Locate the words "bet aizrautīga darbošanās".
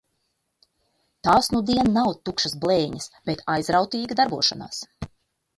3.31-4.83